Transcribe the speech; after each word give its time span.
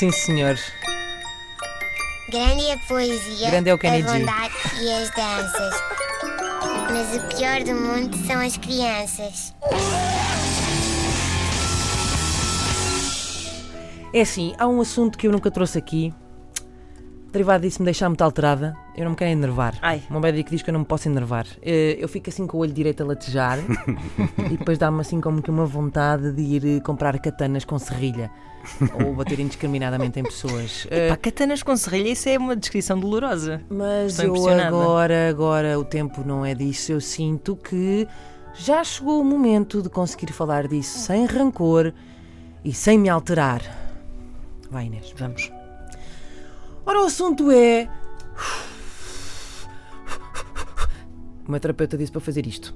Sim, 0.00 0.10
senhor. 0.12 0.58
Grande 2.30 2.64
é 2.68 2.72
a 2.72 2.78
poesia, 2.78 3.50
Grande 3.50 3.68
é 3.68 3.74
o 3.74 3.78
Kenny 3.78 4.02
a 4.02 4.06
G. 4.06 4.18
bondade 4.18 4.54
e 4.80 4.90
as 4.94 5.10
danças. 5.10 5.74
Mas 6.90 7.16
o 7.22 7.36
pior 7.36 7.62
do 7.62 7.74
mundo 7.74 8.16
são 8.26 8.40
as 8.40 8.56
crianças. 8.56 9.54
É 14.14 14.22
assim, 14.22 14.54
há 14.58 14.66
um 14.66 14.80
assunto 14.80 15.18
que 15.18 15.26
eu 15.26 15.32
nunca 15.32 15.50
trouxe 15.50 15.76
aqui. 15.76 16.14
Derivado 17.32 17.62
disso 17.62 17.80
me 17.80 17.84
deixar 17.84 18.08
muito 18.08 18.22
alterada. 18.22 18.76
Eu 18.96 19.04
não 19.04 19.10
me 19.12 19.16
quero 19.16 19.30
enervar. 19.30 19.78
Ai. 19.80 20.02
O 20.08 20.12
meu 20.14 20.20
médico 20.20 20.50
diz 20.50 20.62
que 20.62 20.70
eu 20.70 20.72
não 20.72 20.80
me 20.80 20.86
posso 20.86 21.08
enervar. 21.08 21.46
Eh, 21.62 21.96
Eu 22.00 22.08
fico 22.08 22.28
assim 22.28 22.44
com 22.46 22.56
o 22.56 22.60
olho 22.60 22.72
direito 22.72 23.02
a 23.02 23.06
latejar 23.06 23.58
e 24.50 24.56
depois 24.56 24.78
dá-me 24.78 25.00
assim 25.00 25.20
como 25.20 25.40
que 25.40 25.48
uma 25.50 25.64
vontade 25.64 26.32
de 26.32 26.42
ir 26.42 26.66
eh, 26.78 26.80
comprar 26.80 27.16
katanas 27.20 27.64
com 27.64 27.78
serrilha 27.78 28.30
ou 29.04 29.14
bater 29.14 29.38
indiscriminadamente 29.38 30.18
em 30.18 30.24
pessoas. 30.24 30.86
Eh, 30.90 31.08
Pá, 31.08 31.16
katanas 31.16 31.62
com 31.62 31.76
serrilha, 31.76 32.10
isso 32.10 32.28
é 32.28 32.36
uma 32.36 32.56
descrição 32.56 32.98
dolorosa. 32.98 33.62
Mas 33.70 34.18
Estou 34.18 34.50
eu 34.50 34.60
agora, 34.60 35.28
agora 35.28 35.78
o 35.78 35.84
tempo 35.84 36.22
não 36.26 36.44
é 36.44 36.52
disso. 36.52 36.90
Eu 36.90 37.00
sinto 37.00 37.54
que 37.54 38.08
já 38.54 38.82
chegou 38.82 39.20
o 39.20 39.24
momento 39.24 39.80
de 39.82 39.88
conseguir 39.88 40.32
falar 40.32 40.66
disso 40.66 40.98
sem 40.98 41.26
rancor 41.26 41.92
e 42.64 42.72
sem 42.74 42.98
me 42.98 43.08
alterar. 43.08 43.62
Vai, 44.68 44.86
Inês. 44.86 45.14
Vamos. 45.16 45.59
Ora, 46.90 47.02
o 47.02 47.04
assunto 47.04 47.52
é. 47.52 47.88
O 51.46 51.50
meu 51.52 51.60
terapeuta 51.60 51.96
disse 51.96 52.10
para 52.10 52.20
fazer 52.20 52.44
isto. 52.48 52.74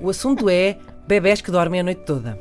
O 0.00 0.10
assunto 0.10 0.50
é 0.50 0.76
bebés 1.06 1.40
que 1.40 1.52
dormem 1.52 1.78
a 1.78 1.84
noite 1.84 2.00
toda. 2.00 2.36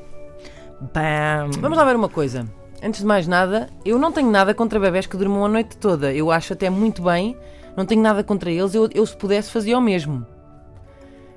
Bam! 0.92 1.52
Vamos 1.60 1.78
lá 1.78 1.86
ver 1.86 1.96
uma 1.96 2.10
coisa. 2.10 2.48
Antes 2.82 3.02
de 3.02 3.06
mais 3.06 3.28
nada, 3.28 3.70
eu 3.86 4.00
não 4.00 4.12
tenho 4.12 4.32
nada 4.32 4.52
contra 4.56 4.80
bebés 4.80 5.06
que 5.06 5.18
durmam 5.18 5.46
a 5.46 5.48
noite 5.48 5.78
toda. 5.78 6.12
Eu 6.12 6.32
acho 6.32 6.54
até 6.54 6.68
muito 6.68 7.04
bem, 7.04 7.38
não 7.78 7.86
tenho 7.86 8.02
nada 8.02 8.24
contra 8.24 8.50
eles. 8.50 8.74
Eu, 8.74 8.90
eu 8.92 9.06
se 9.06 9.16
pudesse, 9.16 9.52
fazia 9.52 9.78
o 9.78 9.82
mesmo. 9.82 10.26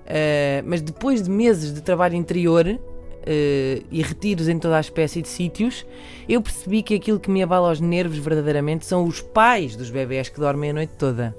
Ah, 0.07 0.63
mas 0.65 0.81
depois 0.81 1.23
de 1.23 1.29
meses 1.29 1.75
de 1.75 1.83
trabalho 1.83 2.15
interior 2.15 2.81
ah, 3.27 3.83
e 3.91 4.03
retiros 4.03 4.49
em 4.49 4.59
toda 4.59 4.77
a 4.77 4.81
espécie 4.81 5.23
de 5.23 5.29
sítios, 5.29 5.87
eu 6.29 6.41
percebi 6.41 6.83
que 6.83 6.95
aquilo 6.95 7.21
que 7.21 7.31
me 7.31 7.43
abala 7.43 7.71
os 7.71 7.81
nervos 7.81 8.19
verdadeiramente 8.19 8.87
são 8.87 9.05
os 9.05 9.21
pais 9.21 9.77
dos 9.77 9.91
bebés 9.91 10.29
que 10.29 10.41
dormem 10.41 10.71
a 10.71 10.75
noite 10.75 10.93
toda. 10.99 11.37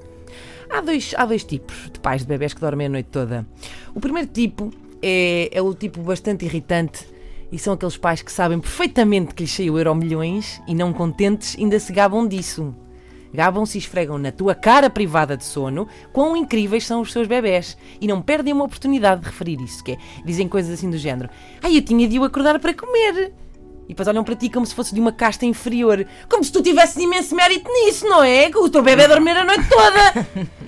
Há 0.70 0.81
dois, 0.81 1.14
há 1.16 1.25
dois 1.25 1.44
tipos 1.44 1.90
de 1.92 2.00
pais 2.00 2.22
de 2.22 2.28
bebés 2.28 2.53
que 2.53 2.62
dormem 2.62 2.88
a 2.88 2.90
noite 2.90 3.09
toda. 3.12 3.45
O 3.94 4.00
primeiro 4.00 4.28
tipo 4.28 4.72
é, 5.02 5.50
é 5.52 5.62
o 5.62 5.73
tipo 5.73 6.02
bastante 6.02 6.45
irritante 6.45 7.06
e 7.52 7.59
são 7.59 7.73
aqueles 7.73 7.97
pais 7.97 8.22
que 8.22 8.31
sabem 8.31 8.59
perfeitamente 8.59 9.36
que 9.36 9.44
lhes 9.44 9.52
saiu 9.52 9.78
euro 9.78 9.94
milhões 9.94 10.59
e 10.68 10.73
não 10.73 10.92
contentes 10.92 11.56
ainda 11.59 11.80
se 11.80 11.94
gabam 11.94 12.28
disso. 12.28 12.73
Gabam-se 13.34 13.78
e 13.78 13.81
esfregam 13.81 14.17
na 14.17 14.31
tua 14.31 14.53
cara 14.53 14.89
privada 14.89 15.36
de 15.36 15.44
sono 15.44 15.88
quão 16.12 16.38
incríveis 16.38 16.86
são 16.86 17.02
os 17.02 17.12
seus 17.12 17.28
bebés 17.28 17.78
e 18.00 18.08
não 18.08 18.22
perdem 18.22 18.53
uma 18.53 18.66
oportunidade 18.66 19.22
de 19.22 19.28
referir 19.28 19.59
isso, 19.62 19.84
que 19.84 19.94
é, 19.94 19.98
dizem 20.23 20.48
coisas 20.48 20.72
assim 20.72 20.90
do 20.90 20.98
género 20.98 21.30
Ai, 21.62 21.78
eu 21.78 21.81
tinha 21.81 22.08
de 22.08 22.20
o 22.20 22.23
acordar 22.23 22.59
para 22.59 22.73
comer 22.73 23.34
e 23.86 23.90
depois 23.90 24.08
olham 24.08 24.23
para 24.23 24.36
ti 24.36 24.50
como 24.50 24.66
se 24.66 24.73
fosse 24.73 24.95
de 24.95 25.02
uma 25.02 25.12
casta 25.12 25.45
inferior 25.45 26.06
Como 26.30 26.42
se 26.42 26.52
tu 26.52 26.64
tivesses 26.64 26.95
imenso 26.95 27.36
mérito 27.36 27.70
nisso, 27.70 28.08
não 28.08 28.23
é? 28.23 28.50
Que 28.50 28.58
o 28.58 28.70
teu 28.70 28.81
bebê 28.81 29.03
a 29.03 29.08
dormir 29.08 29.36
a 29.36 29.44
noite 29.44 29.68
toda 29.68 30.53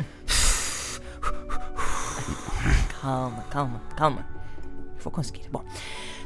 Calma, 3.05 3.45
calma, 3.51 3.81
calma. 3.95 4.25
Vou 4.99 5.11
conseguir. 5.11 5.43
Bom, 5.51 5.63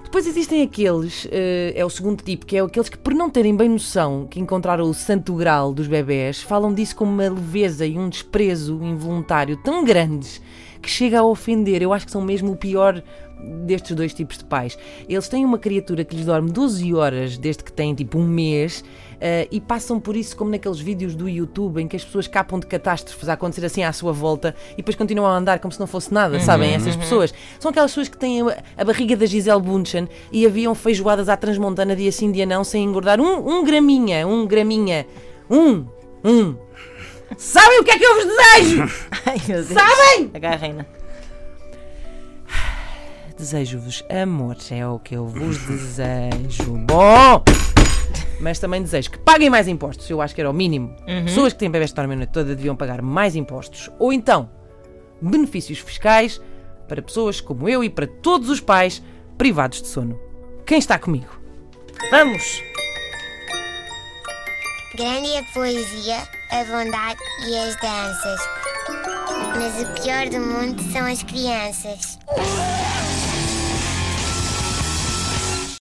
depois 0.09 0.25
existem 0.25 0.63
aqueles, 0.63 1.27
eh, 1.31 1.71
é 1.75 1.85
o 1.85 1.89
segundo 1.89 2.23
tipo, 2.23 2.43
que 2.43 2.57
é 2.57 2.61
aqueles 2.61 2.89
que, 2.89 2.97
por 2.97 3.13
não 3.13 3.29
terem 3.29 3.55
bem 3.55 3.69
noção 3.69 4.25
que 4.27 4.39
encontraram 4.39 4.89
o 4.89 4.93
santo 4.93 5.35
grau 5.35 5.71
dos 5.71 5.85
bebés, 5.85 6.41
falam 6.41 6.73
disso 6.73 6.95
com 6.95 7.05
uma 7.05 7.29
leveza 7.29 7.85
e 7.85 7.95
um 7.95 8.09
desprezo 8.09 8.79
involuntário 8.81 9.55
tão 9.57 9.85
grandes 9.85 10.41
que 10.81 10.89
chega 10.89 11.19
a 11.19 11.23
ofender. 11.23 11.81
Eu 11.81 11.93
acho 11.93 12.05
que 12.05 12.11
são 12.11 12.21
mesmo 12.21 12.51
o 12.51 12.55
pior 12.55 13.03
destes 13.65 13.95
dois 13.95 14.13
tipos 14.13 14.37
de 14.37 14.45
pais. 14.45 14.77
Eles 15.07 15.27
têm 15.27 15.45
uma 15.45 15.57
criatura 15.57 16.03
que 16.03 16.15
lhes 16.15 16.25
dorme 16.25 16.51
12 16.51 16.93
horas 16.93 17.37
desde 17.37 17.63
que 17.63 17.71
têm 17.71 17.95
tipo 17.95 18.17
um 18.17 18.27
mês. 18.27 18.83
eh, 19.21 19.47
e 19.51 19.59
passam 19.59 19.99
por 19.99 20.15
isso 20.15 20.35
como 20.35 20.49
naqueles 20.49 20.79
vídeos 20.79 21.13
do 21.13 21.27
YouTube 21.27 21.81
em 21.81 21.87
que 21.87 21.95
as 21.95 22.05
pessoas 22.05 22.27
capam 22.27 22.57
de 22.57 22.65
catástrofes 22.67 23.27
a 23.27 23.33
acontecer 23.33 23.65
assim 23.65 23.83
à 23.83 23.91
sua 23.91 24.13
volta 24.13 24.55
e 24.73 24.77
depois 24.77 24.95
continuam 24.95 25.27
a 25.27 25.35
andar 25.35 25.59
como 25.59 25.71
se 25.71 25.79
não 25.79 25.87
fosse 25.87 26.13
nada, 26.13 26.39
sabem? 26.39 26.73
Essas 26.73 26.95
pessoas. 26.95 27.33
São 27.59 27.69
aquelas 27.69 27.91
pessoas 27.91 28.07
que 28.07 28.17
têm 28.17 28.41
a, 28.41 28.57
a 28.77 28.85
barriga 28.85 29.17
da 29.17 29.25
Gisele 29.25 29.61
Bunchen 29.61 30.07
e 30.31 30.45
haviam 30.45 30.73
feijoadas 30.73 31.27
à 31.27 31.35
transmontana 31.35 31.95
dia 31.95 32.11
sim, 32.11 32.31
dia 32.31 32.45
não, 32.45 32.63
sem 32.63 32.83
engordar 32.83 33.19
um, 33.19 33.59
um 33.59 33.63
graminha, 33.63 34.25
um 34.25 34.47
graminha. 34.47 35.05
Um, 35.49 35.85
um. 36.23 36.55
Sabem 37.39 37.79
o 37.79 37.83
que 37.85 37.91
é 37.91 37.97
que 37.97 38.03
eu 38.03 38.15
vos 38.15 38.25
desejo? 38.25 38.83
Ai, 39.25 39.41
meu 39.47 39.63
Deus. 39.63 39.67
Sabem? 39.67 40.31
Agarrem-na. 40.33 40.85
Desejo-vos 43.37 44.03
amor, 44.09 44.57
é 44.69 44.85
o 44.85 44.99
que 44.99 45.15
eu 45.15 45.25
vos 45.25 45.57
desejo. 45.65 46.73
Bom! 46.79 47.41
Mas 48.41 48.59
também 48.59 48.81
desejo 48.81 49.11
que 49.11 49.17
paguem 49.19 49.49
mais 49.49 49.69
impostos, 49.69 50.09
eu 50.09 50.21
acho 50.21 50.35
que 50.35 50.41
era 50.41 50.49
o 50.49 50.53
mínimo. 50.53 50.93
Pessoas 51.25 51.53
que 51.53 51.59
têm 51.59 51.71
bebés 51.71 51.91
que 51.91 51.95
dormem 51.95 52.15
a 52.15 52.17
noite 52.19 52.31
toda 52.31 52.53
deviam 52.53 52.75
pagar 52.75 53.01
mais 53.01 53.37
impostos. 53.37 53.89
Ou 53.97 54.11
então, 54.11 54.49
benefícios 55.21 55.79
fiscais 55.79 56.41
para 56.89 57.01
pessoas 57.01 57.39
como 57.39 57.69
eu 57.69 57.81
e 57.83 57.89
para 57.89 58.05
todos 58.07 58.49
os 58.49 58.59
pais 58.59 59.01
privados 59.37 59.81
de 59.81 59.87
sono. 59.87 60.19
Quem 60.65 60.77
está 60.77 60.99
comigo? 60.99 61.39
Vamos! 62.11 62.61
Grande 64.95 65.37
a 65.37 65.43
poesia, 65.53 66.27
a 66.51 66.63
bondade 66.65 67.19
e 67.47 67.57
as 67.57 67.75
danças. 67.75 68.39
Mas 69.55 69.81
o 69.81 70.01
pior 70.01 70.27
do 70.29 70.39
mundo 70.39 70.81
são 70.91 71.05
as 71.05 71.21
crianças. 71.23 72.19